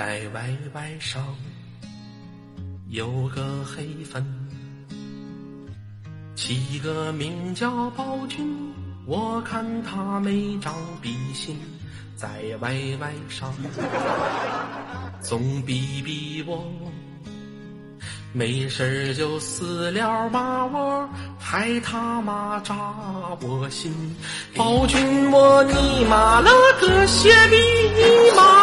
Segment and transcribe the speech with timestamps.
[0.00, 1.22] 在歪歪上
[2.88, 4.24] 有个黑粉，
[6.34, 8.72] 起个名叫宝君，
[9.04, 11.54] 我看他没长逼心，
[12.16, 12.30] 在
[12.60, 13.52] 歪歪上
[15.20, 16.64] 总逼逼我。
[18.32, 21.06] 没事就私聊骂我，
[21.38, 22.74] 还他妈扎
[23.42, 23.92] 我心。
[24.56, 28.59] 宝君我你妈了个血逼，你妈，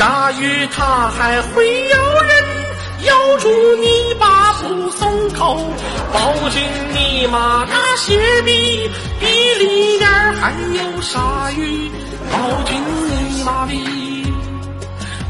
[0.00, 2.32] 鲨鱼它还会咬人，
[3.04, 3.50] 咬住
[3.82, 5.58] 你把不松口。
[6.10, 6.62] 宝君
[6.94, 8.90] 你妈那血逼，
[9.20, 9.26] 逼
[9.58, 11.90] 里面还有鲨鱼，
[12.32, 14.32] 宝君你妈逼。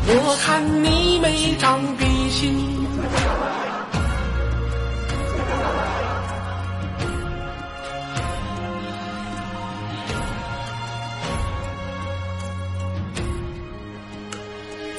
[0.06, 2.79] 我看你没长鼻心，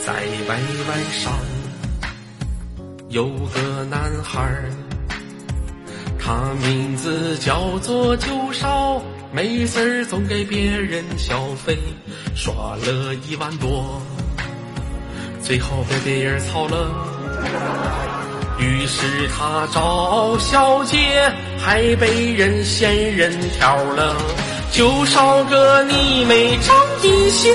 [0.06, 0.14] 在
[0.48, 0.56] 歪
[0.88, 1.32] 歪上
[3.10, 4.42] 有个男孩
[6.20, 11.78] 他名字叫做九少，没事儿总给别人消费，
[12.36, 14.02] 刷了一万多。
[15.44, 16.90] 最后被别人操了，
[18.60, 20.98] 于是他找小姐，
[21.60, 24.16] 还被人仙人条了。
[24.72, 27.54] 就少个你没长记性，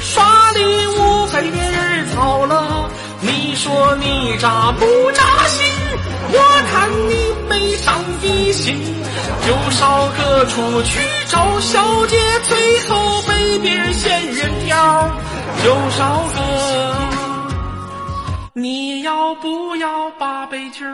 [0.00, 0.60] 刷礼
[0.98, 2.90] 物被别人操了。
[3.20, 5.64] 你说你扎不扎心？
[6.30, 8.76] 我看你没长记性。
[9.46, 15.08] 就少个出去找小姐，最后被别人嫌人条。
[15.62, 16.38] 就少个。
[18.54, 20.84] 你要不要八杯酒？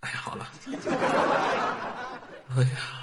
[0.00, 0.46] 哎，好了，
[2.56, 2.95] 哎呀。